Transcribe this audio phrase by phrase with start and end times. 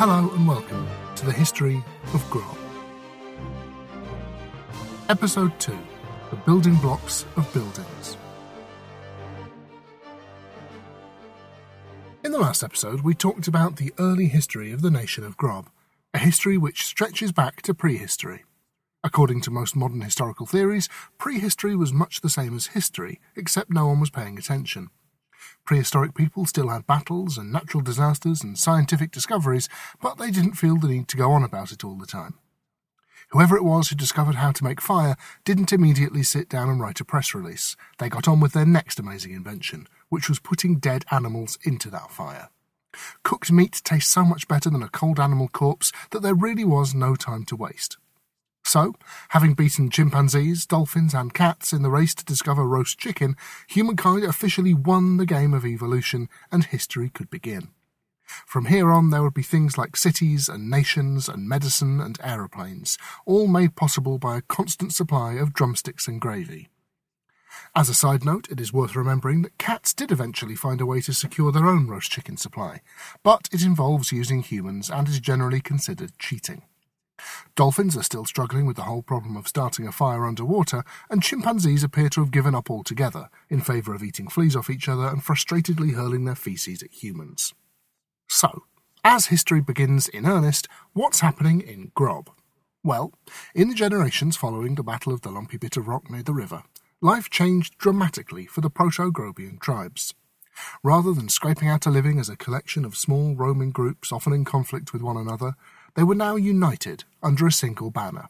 [0.00, 2.56] Hello and welcome to the history of Grob.
[5.10, 5.76] Episode 2
[6.30, 8.16] The Building Blocks of Buildings.
[12.24, 15.68] In the last episode, we talked about the early history of the nation of Grob,
[16.14, 18.46] a history which stretches back to prehistory.
[19.04, 23.88] According to most modern historical theories, prehistory was much the same as history, except no
[23.88, 24.88] one was paying attention.
[25.64, 29.68] Prehistoric people still had battles and natural disasters and scientific discoveries,
[30.00, 32.34] but they didn't feel the need to go on about it all the time.
[33.30, 37.00] Whoever it was who discovered how to make fire didn't immediately sit down and write
[37.00, 37.76] a press release.
[37.98, 42.10] They got on with their next amazing invention, which was putting dead animals into that
[42.10, 42.48] fire.
[43.22, 46.92] Cooked meat tastes so much better than a cold animal corpse that there really was
[46.92, 47.98] no time to waste.
[48.70, 48.94] So,
[49.30, 53.34] having beaten chimpanzees, dolphins, and cats in the race to discover roast chicken,
[53.66, 57.70] humankind officially won the game of evolution and history could begin.
[58.46, 62.96] From here on, there would be things like cities and nations and medicine and aeroplanes,
[63.26, 66.68] all made possible by a constant supply of drumsticks and gravy.
[67.74, 71.00] As a side note, it is worth remembering that cats did eventually find a way
[71.00, 72.82] to secure their own roast chicken supply,
[73.24, 76.62] but it involves using humans and is generally considered cheating.
[77.54, 81.84] Dolphins are still struggling with the whole problem of starting a fire underwater, and chimpanzees
[81.84, 85.22] appear to have given up altogether in favour of eating fleas off each other and
[85.22, 87.54] frustratedly hurling their feces at humans.
[88.28, 88.64] So,
[89.04, 92.30] as history begins in earnest, what's happening in Grob?
[92.82, 93.12] Well,
[93.54, 96.62] in the generations following the Battle of the Lumpy Bit of Rock near the river,
[97.00, 100.14] life changed dramatically for the Proto-Grobian tribes.
[100.82, 104.44] Rather than scraping out a living as a collection of small roaming groups often in
[104.44, 105.54] conflict with one another,
[105.94, 108.28] they were now united under a single banner.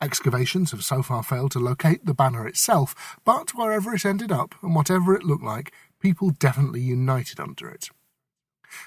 [0.00, 4.54] Excavations have so far failed to locate the banner itself, but wherever it ended up
[4.62, 7.88] and whatever it looked like, people definitely united under it.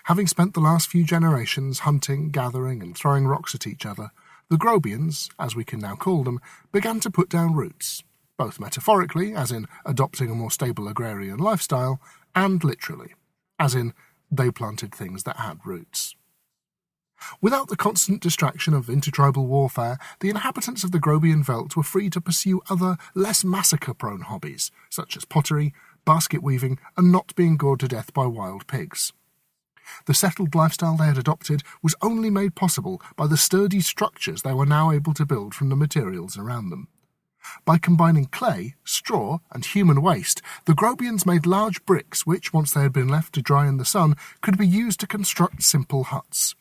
[0.04, 4.12] Having spent the last few generations hunting, gathering, and throwing rocks at each other,
[4.50, 8.04] the Grobians, as we can now call them, began to put down roots,
[8.38, 12.02] both metaphorically, as in adopting a more stable agrarian lifestyle,
[12.36, 13.14] and literally,
[13.58, 13.94] as in
[14.30, 16.16] they planted things that had roots.
[17.42, 22.10] Without the constant distraction of intertribal warfare, the inhabitants of the Grobian Veldt were free
[22.10, 25.74] to pursue other, less massacre prone hobbies, such as pottery,
[26.06, 29.14] basket weaving, and not being gored to death by wild pigs.
[30.06, 34.54] The settled lifestyle they had adopted was only made possible by the sturdy structures they
[34.54, 36.88] were now able to build from the materials around them.
[37.66, 42.82] By combining clay, straw, and human waste, the Grobians made large bricks which, once they
[42.82, 46.56] had been left to dry in the sun, could be used to construct simple huts.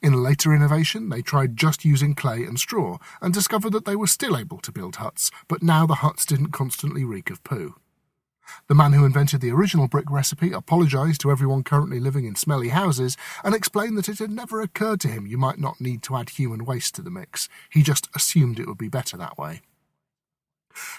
[0.00, 4.06] In later innovation, they tried just using clay and straw and discovered that they were
[4.06, 7.74] still able to build huts, but now the huts didn't constantly reek of poo.
[8.68, 12.68] The man who invented the original brick recipe apologized to everyone currently living in smelly
[12.68, 16.16] houses and explained that it had never occurred to him you might not need to
[16.16, 17.48] add human waste to the mix.
[17.70, 19.62] He just assumed it would be better that way.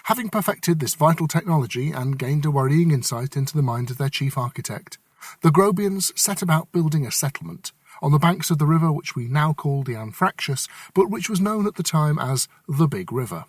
[0.04, 4.08] Having perfected this vital technology and gained a worrying insight into the mind of their
[4.08, 4.98] chief architect,
[5.40, 7.72] the Grobians set about building a settlement
[8.04, 11.40] on the banks of the river which we now call the Anfractus, but which was
[11.40, 13.46] known at the time as the Big River.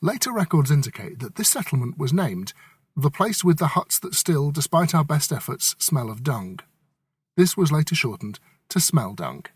[0.00, 2.54] Later records indicate that this settlement was named
[2.96, 6.58] the place with the huts that still, despite our best efforts, smell of dung.
[7.36, 9.46] This was later shortened to Smeldung.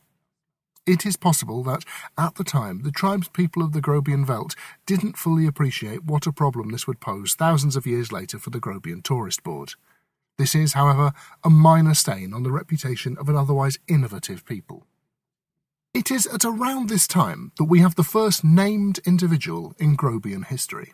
[0.86, 1.84] It is possible that,
[2.16, 4.54] at the time, the tribespeople of the Grobian Veldt
[4.86, 8.60] didn't fully appreciate what a problem this would pose thousands of years later for the
[8.60, 9.74] Grobian Tourist Board.
[10.38, 14.86] This is, however, a minor stain on the reputation of an otherwise innovative people.
[15.94, 20.44] It is at around this time that we have the first named individual in Grobian
[20.44, 20.92] history.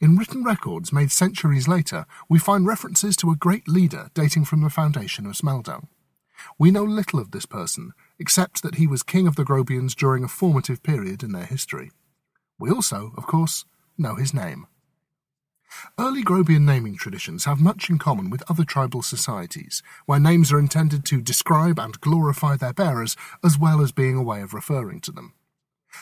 [0.00, 4.62] In written records made centuries later, we find references to a great leader dating from
[4.62, 5.88] the foundation of Smeldung.
[6.56, 10.22] We know little of this person, except that he was king of the Grobians during
[10.22, 11.90] a formative period in their history.
[12.58, 13.64] We also, of course,
[13.98, 14.66] know his name.
[15.98, 20.58] Early Grobian naming traditions have much in common with other tribal societies, where names are
[20.58, 25.00] intended to describe and glorify their bearers as well as being a way of referring
[25.00, 25.34] to them.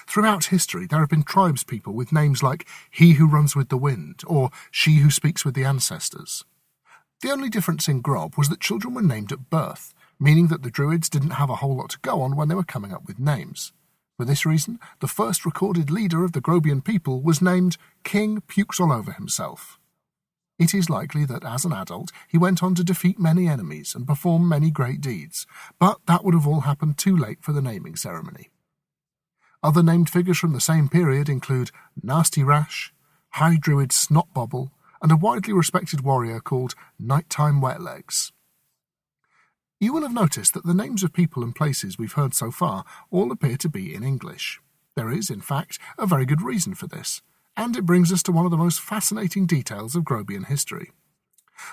[0.07, 4.23] Throughout history, there have been tribespeople with names like He Who Runs with the Wind
[4.27, 6.45] or She Who Speaks with the Ancestors.
[7.23, 10.71] The only difference in Grob was that children were named at birth, meaning that the
[10.71, 13.19] Druids didn't have a whole lot to go on when they were coming up with
[13.19, 13.73] names.
[14.21, 18.79] For this reason, the first recorded leader of the Grobian people was named King Pukes
[18.79, 19.79] All Over Himself.
[20.59, 24.07] It is likely that as an adult he went on to defeat many enemies and
[24.07, 25.47] perform many great deeds,
[25.79, 28.51] but that would have all happened too late for the naming ceremony.
[29.63, 31.71] Other named figures from the same period include
[32.03, 32.93] Nasty Rash,
[33.31, 34.71] High Druid Snotbobble,
[35.01, 38.33] and a widely respected warrior called Nighttime Wetlegs.
[39.83, 42.85] You will have noticed that the names of people and places we've heard so far
[43.11, 44.61] all appear to be in English.
[44.95, 47.23] There is, in fact, a very good reason for this,
[47.57, 50.91] and it brings us to one of the most fascinating details of Grobian history.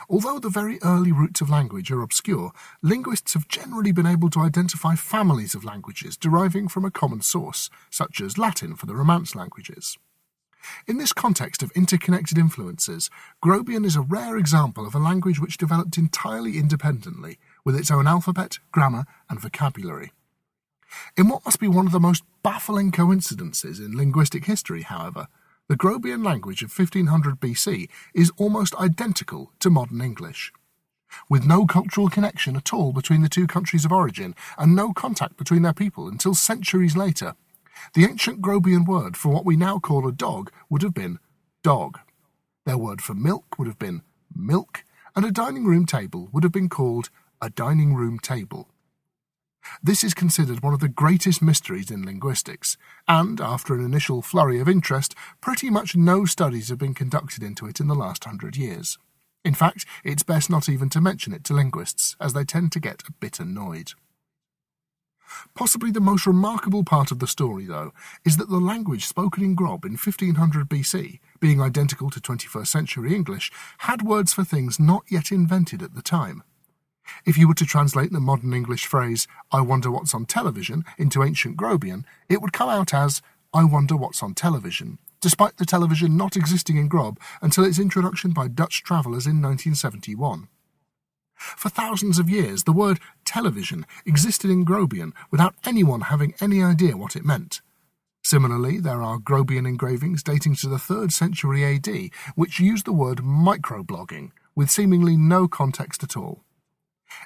[0.10, 4.40] Although the very early roots of language are obscure, linguists have generally been able to
[4.40, 9.36] identify families of languages deriving from a common source, such as Latin for the Romance
[9.36, 9.98] languages.
[10.88, 13.10] In this context of interconnected influences,
[13.44, 17.38] Grobian is a rare example of a language which developed entirely independently,
[17.68, 20.14] with its own alphabet, grammar, and vocabulary.
[21.18, 25.28] In what must be one of the most baffling coincidences in linguistic history, however,
[25.68, 30.54] the Grobian language of 1500 BC is almost identical to modern English.
[31.30, 35.36] With no cultural connection at all between the two countries of origin and no contact
[35.36, 37.36] between their people until centuries later,
[37.96, 41.20] the ancient Grobian word for what we now call a dog would have been
[41.64, 42.00] dog.
[42.66, 44.04] Their word for milk would have been
[44.34, 44.86] milk,
[45.18, 47.10] and a dining room table would have been called
[47.42, 48.70] a dining room table.
[49.84, 54.60] This is considered one of the greatest mysteries in linguistics, and after an initial flurry
[54.60, 58.56] of interest, pretty much no studies have been conducted into it in the last hundred
[58.56, 58.98] years.
[59.44, 62.80] In fact, it's best not even to mention it to linguists, as they tend to
[62.80, 63.94] get a bit annoyed.
[65.56, 67.94] Possibly the most remarkable part of the story, though,
[68.26, 73.14] is that the language spoken in Grob in 1500 BC, being identical to 21st century
[73.14, 76.44] English, had words for things not yet invented at the time.
[77.26, 81.24] If you were to translate the modern English phrase, I wonder what's on television, into
[81.24, 83.22] ancient Grobian, it would come out as,
[83.54, 88.32] I wonder what's on television, despite the television not existing in Grob until its introduction
[88.32, 90.48] by Dutch travellers in 1971.
[91.36, 96.98] For thousands of years, the word television existed in Grobian without anyone having any idea
[96.98, 97.62] what it meant.
[98.24, 103.20] Similarly, there are Grobian engravings dating to the 3rd century AD which use the word
[103.20, 106.44] microblogging with seemingly no context at all.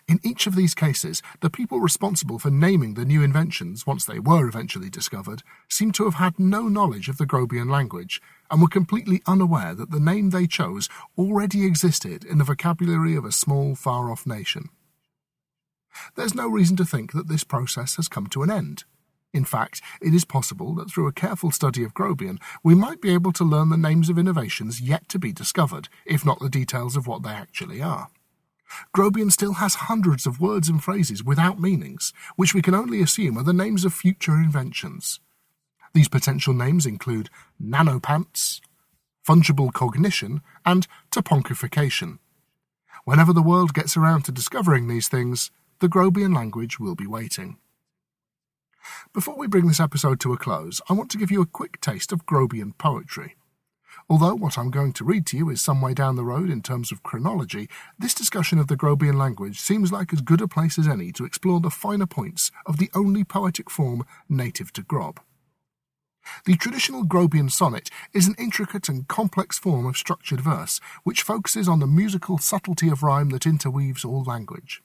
[0.07, 4.19] In each of these cases, the people responsible for naming the new inventions, once they
[4.19, 8.67] were eventually discovered, seem to have had no knowledge of the Grobian language and were
[8.67, 13.75] completely unaware that the name they chose already existed in the vocabulary of a small,
[13.75, 14.69] far off nation.
[16.15, 18.83] There's no reason to think that this process has come to an end.
[19.33, 23.13] In fact, it is possible that through a careful study of Grobian, we might be
[23.13, 26.97] able to learn the names of innovations yet to be discovered, if not the details
[26.97, 28.09] of what they actually are.
[28.95, 33.38] Grobian still has hundreds of words and phrases without meanings, which we can only assume
[33.38, 35.19] are the names of future inventions.
[35.94, 37.29] These potential names include
[37.62, 38.62] nanopants,
[39.27, 42.19] fungible cognition, and toponkification.
[43.03, 47.57] Whenever the world gets around to discovering these things, the Grobian language will be waiting.
[49.13, 51.81] Before we bring this episode to a close, I want to give you a quick
[51.81, 53.35] taste of Grobian poetry.
[54.09, 56.61] Although what I'm going to read to you is some way down the road in
[56.61, 60.77] terms of chronology, this discussion of the Grobian language seems like as good a place
[60.77, 65.19] as any to explore the finer points of the only poetic form native to Grob.
[66.45, 71.67] The traditional Grobian sonnet is an intricate and complex form of structured verse, which focuses
[71.67, 74.83] on the musical subtlety of rhyme that interweaves all language.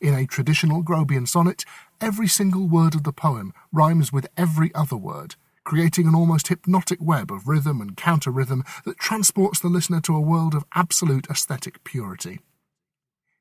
[0.00, 1.64] In a traditional Grobian sonnet,
[2.00, 5.36] every single word of the poem rhymes with every other word,
[5.68, 10.16] creating an almost hypnotic web of rhythm and counter rhythm that transports the listener to
[10.16, 12.40] a world of absolute aesthetic purity.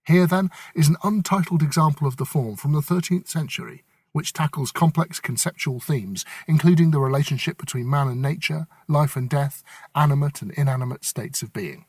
[0.06, 4.74] Here, then, is an untitled example of the form from the 13th century, which tackles
[4.74, 9.64] complex conceptual themes, including the relationship between man and nature, life and death,
[9.96, 11.86] animate and inanimate states of being.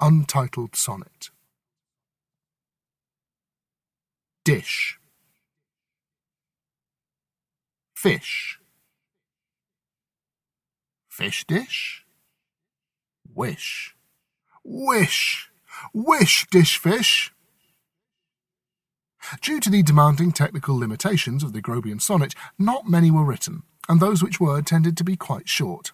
[0.00, 1.28] Untitled Sonnet
[4.46, 4.98] Dish
[8.06, 8.60] Fish.
[11.08, 12.04] Fish dish.
[13.34, 13.96] Wish.
[14.62, 15.50] Wish.
[15.92, 17.32] Wish dish fish.
[19.40, 23.98] Due to the demanding technical limitations of the Grobian sonnet, not many were written, and
[23.98, 25.90] those which were tended to be quite short.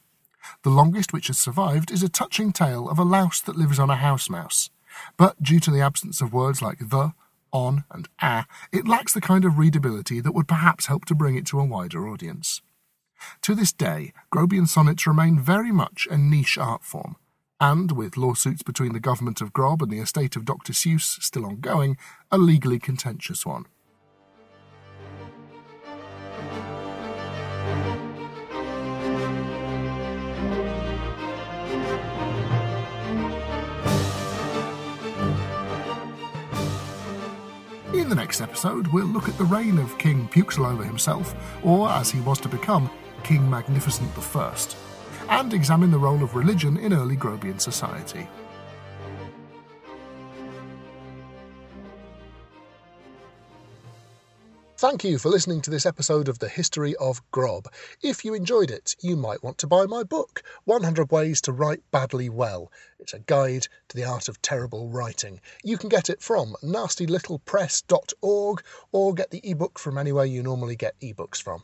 [0.64, 3.88] The longest which has survived is a touching tale of a louse that lives on
[3.88, 4.68] a house mouse,
[5.16, 7.14] but due to the absence of words like the,
[7.52, 11.36] on, and ah, it lacks the kind of readability that would perhaps help to bring
[11.36, 12.62] it to a wider audience.
[13.42, 17.16] To this day, Grobian sonnets remain very much a niche art form,
[17.60, 20.72] and, with lawsuits between the government of Grob and the estate of Dr.
[20.72, 21.96] Seuss still ongoing,
[22.30, 23.66] a legally contentious one.
[38.02, 41.36] In the next episode, we'll look at the reign of King Pukes All Over himself,
[41.62, 42.90] or as he was to become,
[43.22, 44.56] King Magnificent I,
[45.28, 48.26] and examine the role of religion in early Grobian society.
[54.82, 57.68] Thank you for listening to this episode of the History of Grob.
[58.02, 61.88] If you enjoyed it, you might want to buy my book, 100 Ways to Write
[61.92, 62.72] Badly Well.
[62.98, 65.40] It's a guide to the art of terrible writing.
[65.62, 70.98] You can get it from nastylittlepress.org or get the ebook from anywhere you normally get
[70.98, 71.62] ebooks from.